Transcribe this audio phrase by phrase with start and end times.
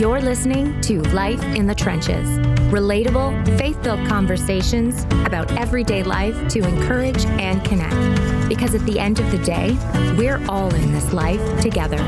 [0.00, 2.26] You're listening to Life in the Trenches
[2.70, 8.48] relatable, faith filled conversations about everyday life to encourage and connect.
[8.48, 9.76] Because at the end of the day,
[10.16, 11.98] we're all in this life together.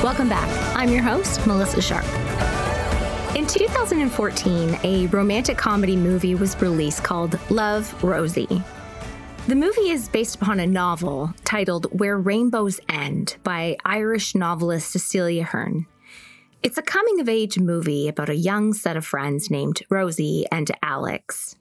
[0.00, 0.48] Welcome back.
[0.76, 2.06] I'm your host, Melissa Sharp.
[3.34, 8.62] In 2014, a romantic comedy movie was released called Love Rosie.
[9.50, 15.42] The movie is based upon a novel titled Where Rainbows End by Irish novelist Cecelia
[15.42, 15.86] Ahern.
[16.62, 20.70] It's a coming of age movie about a young set of friends named Rosie and
[20.84, 21.56] Alex.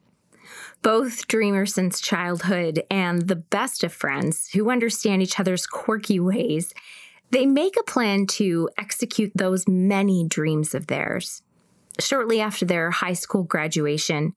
[0.83, 6.71] Both dreamers since childhood and the best of friends who understand each other's quirky ways,
[7.31, 11.41] they make a plan to execute those many dreams of theirs.
[11.99, 14.35] Shortly after their high school graduation,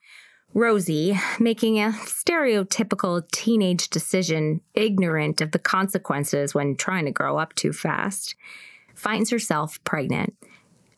[0.54, 7.54] Rosie, making a stereotypical teenage decision, ignorant of the consequences when trying to grow up
[7.54, 8.34] too fast,
[8.94, 10.36] finds herself pregnant.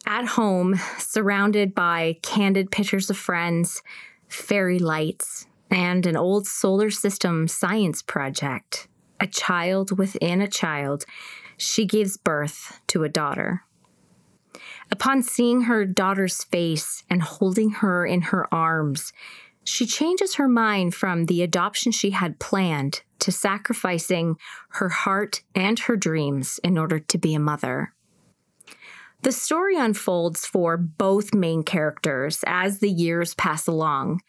[0.06, 3.80] At home, surrounded by candid pictures of friends,
[4.28, 8.88] fairy lights, and an old solar system science project,
[9.20, 11.04] a child within a child,
[11.56, 13.62] she gives birth to a daughter.
[14.90, 19.12] Upon seeing her daughter's face and holding her in her arms,
[19.64, 24.36] she changes her mind from the adoption she had planned to sacrificing
[24.70, 27.92] her heart and her dreams in order to be a mother.
[29.22, 34.20] The story unfolds for both main characters as the years pass along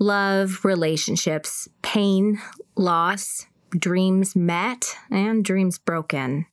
[0.00, 2.40] love, relationships, pain,
[2.74, 6.46] loss, dreams met, and dreams broken.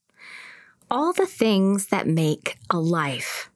[0.91, 3.49] All the things that make a life,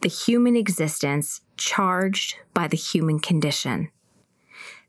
[0.00, 3.90] the human existence charged by the human condition.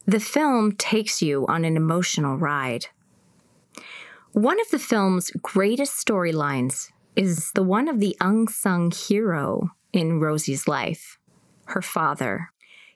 [0.06, 2.88] The film takes you on an emotional ride.
[4.34, 10.68] One of the film's greatest storylines is the one of the unsung hero in Rosie's
[10.68, 11.18] life,
[11.66, 12.50] her father.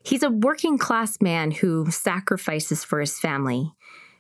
[0.03, 3.71] He's a working class man who sacrifices for his family.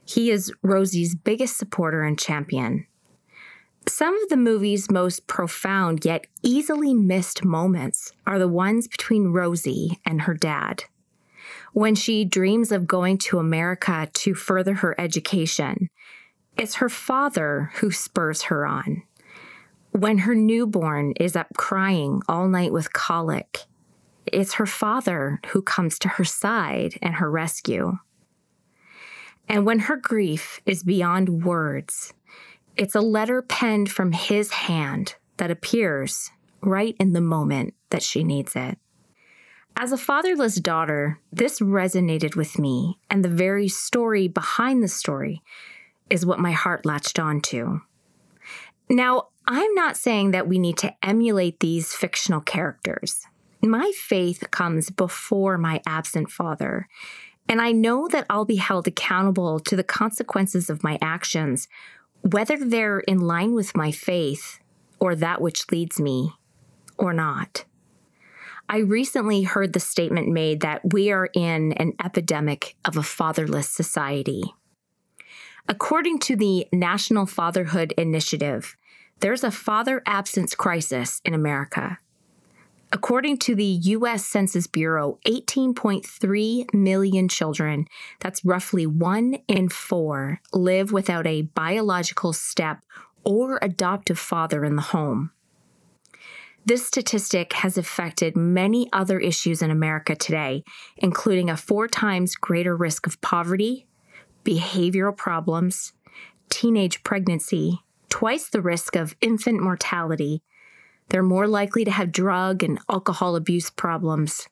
[0.05, 2.87] He is Rosie's biggest supporter and champion.
[3.85, 9.99] Some of the movie's most profound yet easily missed moments are the ones between Rosie
[10.05, 10.85] and her dad
[11.77, 15.91] when she dreams of going to America to further her education.
[16.57, 19.03] It's her father who spurs her on.
[19.91, 23.59] When her newborn is up crying all night with colic,
[24.25, 27.99] it's her father who comes to her side and her rescue.
[29.47, 32.11] And when her grief is beyond words,
[32.75, 38.23] it's a letter penned from his hand that appears right in the moment that she
[38.23, 38.79] needs it.
[39.79, 45.43] As a fatherless daughter, this resonated with me, and the very story behind the story
[46.09, 47.81] is what my heart latched onto.
[48.89, 53.27] Now, I'm not saying that we need to emulate these fictional characters.
[53.61, 56.87] My faith comes before my absent father,
[57.47, 61.67] and I know that I'll be held accountable to the consequences of my actions,
[62.21, 64.59] whether they're in line with my faith
[64.99, 66.31] or that which leads me
[66.97, 67.63] or not.
[68.69, 73.69] I recently heard the statement made that we are in an epidemic of a fatherless
[73.69, 74.43] society.
[75.69, 78.75] According to the National Fatherhood Initiative,
[79.21, 81.97] there's a father absence crisis in America.
[82.91, 87.87] According to the US Census Bureau, 18.3 million children,
[88.19, 92.79] that's roughly one in four, live without a biological step
[93.23, 95.31] or adoptive father in the home.
[96.67, 100.65] This statistic has affected many other issues in America today,
[100.97, 103.87] including a four times greater risk of poverty,
[104.43, 105.93] behavioral problems,
[106.49, 107.79] teenage pregnancy,
[108.09, 110.43] twice the risk of infant mortality.
[111.07, 114.49] They're more likely to have drug and alcohol abuse problems,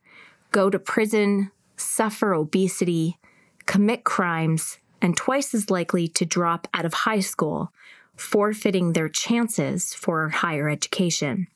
[0.53, 3.19] go to prison, suffer obesity,
[3.65, 7.73] commit crimes, and twice as likely to drop out of high school,
[8.15, 11.47] forfeiting their chances for higher education.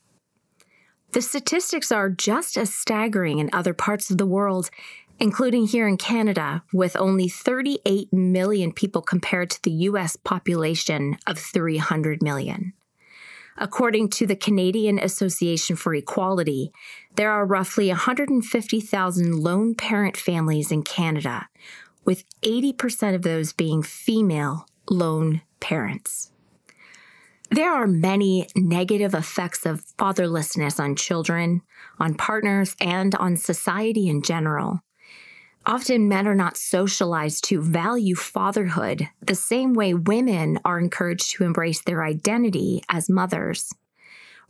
[1.12, 4.70] The statistics are just as staggering in other parts of the world,
[5.20, 11.40] including here in Canada, with only 38 million people compared to the US population of
[11.40, 12.74] 300 million.
[13.58, 16.72] According to the Canadian Association for Equality,
[17.16, 21.50] there are roughly 150,000 lone parent families in Canada,
[22.06, 26.32] with 80% of those being female lone parents.
[27.52, 31.62] There are many negative effects of fatherlessness on children,
[32.00, 34.82] on partners, and on society in general.
[35.66, 41.44] Often men are not socialized to value fatherhood the same way women are encouraged to
[41.44, 43.72] embrace their identity as mothers.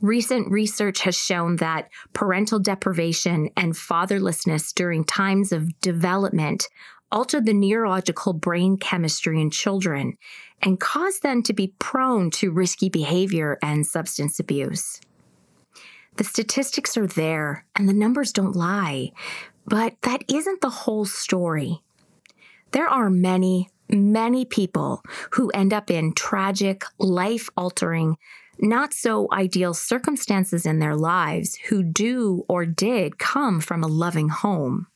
[0.02, 6.68] Recent research has shown that parental deprivation and fatherlessness during times of development
[7.12, 10.18] alter the neurological brain chemistry in children
[10.62, 15.00] and cause them to be prone to risky behavior and substance abuse.
[16.18, 19.12] The statistics are there and the numbers don't lie,
[19.66, 21.82] but that isn't the whole story.
[22.72, 25.02] There are many, many people
[25.32, 28.18] who end up in tragic, life altering,
[28.60, 34.30] not so ideal circumstances in their lives who do or did come from a loving
[34.30, 34.88] home.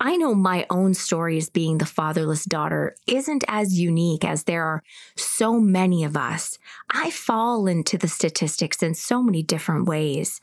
[0.00, 4.64] I know my own story as being the fatherless daughter isn't as unique as there
[4.64, 4.82] are
[5.16, 6.58] so many of us.
[6.90, 10.40] I fall into the statistics in so many different ways,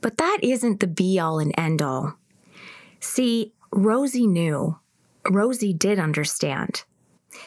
[0.00, 2.14] but that isn't the be all and end all.
[3.00, 4.78] See, Rosie knew.
[5.28, 6.84] Rosie did understand.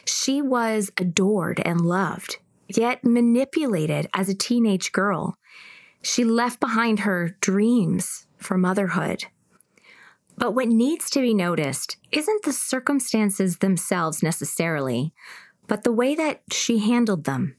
[0.06, 2.38] She was adored and loved
[2.77, 5.38] yet manipulated as a teenage girl.
[6.01, 9.25] She left behind her dreams for motherhood.
[10.38, 15.13] But what needs to be noticed isn't the circumstances themselves necessarily,
[15.68, 17.56] but the way that she handled them.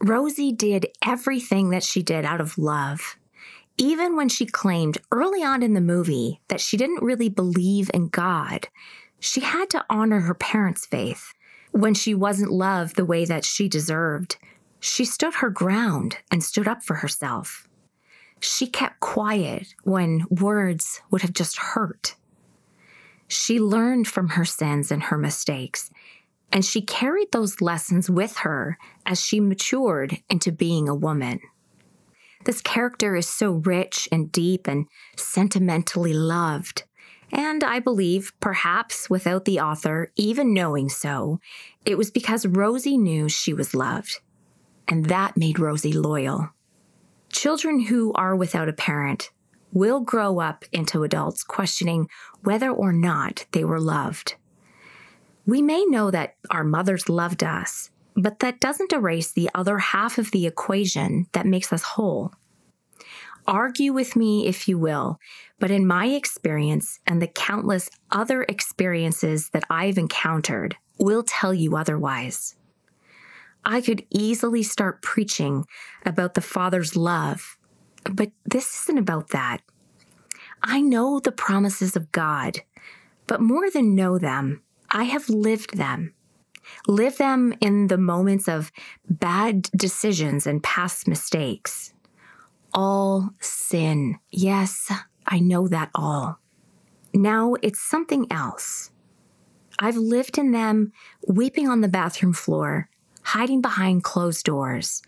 [0.00, 3.16] Rosie did everything that she did out of love.
[3.76, 8.08] Even when she claimed early on in the movie that she didn't really believe in
[8.08, 8.68] God,
[9.20, 11.32] she had to honor her parents' faith
[11.70, 14.36] when she wasn't loved the way that she deserved.
[14.80, 17.67] She stood her ground and stood up for herself.
[18.40, 22.14] She kept quiet when words would have just hurt.
[23.26, 25.90] She learned from her sins and her mistakes,
[26.50, 31.40] and she carried those lessons with her as she matured into being a woman.
[32.44, 34.86] This character is so rich and deep and
[35.16, 36.84] sentimentally loved.
[37.30, 41.40] And I believe, perhaps without the author even knowing so,
[41.84, 44.20] it was because Rosie knew she was loved
[44.88, 46.48] and that made Rosie loyal.
[47.30, 49.30] Children who are without a parent
[49.72, 52.08] will grow up into adults questioning
[52.42, 54.34] whether or not they were loved.
[55.46, 60.18] We may know that our mothers loved us, but that doesn't erase the other half
[60.18, 62.32] of the equation that makes us whole.
[63.46, 65.18] Argue with me if you will,
[65.58, 71.76] but in my experience and the countless other experiences that I've encountered, will tell you
[71.76, 72.56] otherwise.
[73.64, 75.66] I could easily start preaching
[76.04, 77.58] about the Father's love,
[78.10, 79.58] but this isn't about that.
[80.62, 82.58] I know the promises of God,
[83.26, 86.14] but more than know them, I have lived them.
[86.86, 88.72] Live them in the moments of
[89.08, 91.92] bad decisions and past mistakes.
[92.74, 94.18] All sin.
[94.30, 94.90] Yes,
[95.26, 96.38] I know that all.
[97.14, 98.90] Now it's something else.
[99.78, 100.92] I've lived in them
[101.26, 102.88] weeping on the bathroom floor
[103.28, 105.02] hiding behind closed doors.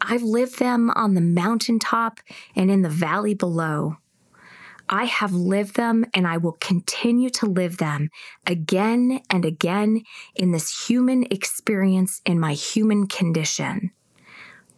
[0.00, 2.20] I've lived them on the mountaintop
[2.54, 3.96] and in the valley below.
[4.88, 8.10] I have lived them and I will continue to live them
[8.46, 10.04] again and again
[10.36, 13.90] in this human experience in my human condition,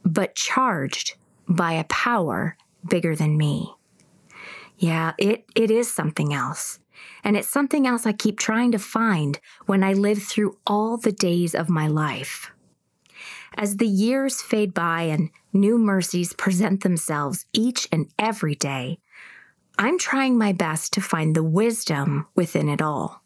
[0.02, 1.16] but charged
[1.46, 2.56] by a power
[2.88, 3.74] bigger than me.
[4.78, 6.78] Yeah, it, it is something else.
[7.22, 11.12] And it's something else I keep trying to find when I live through all the
[11.12, 12.50] days of my life.
[13.56, 18.98] As the years fade by and new mercies present themselves each and every day,
[19.78, 23.22] I'm trying my best to find the wisdom within it all.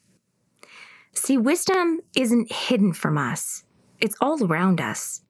[1.14, 3.64] See, wisdom isn't hidden from us,
[4.00, 5.22] it's all around us.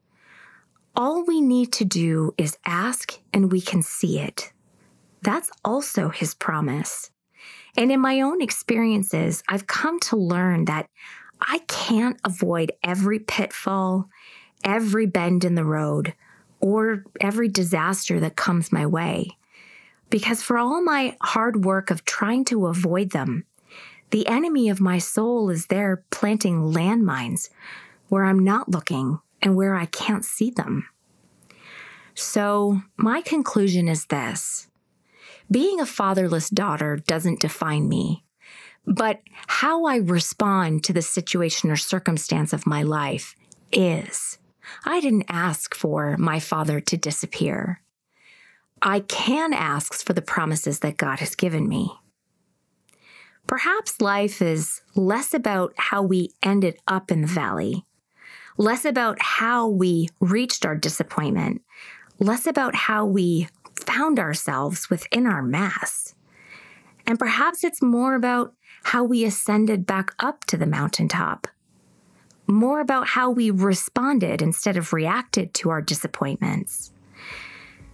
[0.96, 4.52] All we need to do is ask and we can see it.
[5.22, 7.10] That's also his promise.
[7.76, 10.88] And in my own experiences, I've come to learn that
[11.40, 14.08] I can't avoid every pitfall
[14.64, 16.14] every bend in the road
[16.61, 19.28] or every disaster that comes my way.
[20.11, 23.44] Because for all my hard work of trying to avoid them,
[24.11, 27.50] the enemy of my soul is there planting landmines
[28.09, 30.88] where I'm not looking and where I can't see them.
[32.14, 34.68] So, my conclusion is this
[35.50, 38.25] being a fatherless daughter doesn't define me,
[38.87, 43.35] but how I respond to the situation or circumstance of my life
[43.73, 44.38] is.
[44.85, 47.80] I didn't ask for my father to disappear.
[48.83, 51.92] I can ask for the promises that God has given me.
[53.47, 57.85] Perhaps life is less about how we ended up in the valley,
[58.56, 61.62] less about how we reached our disappointment,
[62.18, 63.49] less about how we
[63.80, 66.14] found ourselves within our mess.
[67.06, 68.54] And perhaps it's more about
[68.85, 71.47] how we ascended back up to the mountaintop,
[72.46, 76.92] more about how we responded instead of reacted to our disappointments.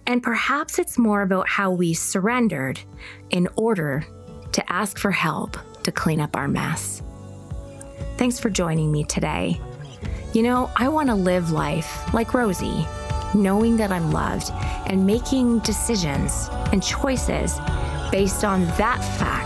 [0.05, 2.79] And perhaps it's more about how we surrendered
[3.29, 4.05] in order
[4.51, 7.01] to ask for help to clean up our mess.
[8.17, 9.59] Thanks for joining me today.
[10.33, 12.85] You know, I want to live life like Rosie,
[13.33, 14.51] knowing that I'm loved
[14.87, 17.57] and making decisions and choices
[18.11, 19.40] based on that fact,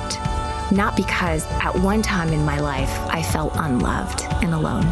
[0.71, 4.85] not because at one time in my life I felt unloved and alone.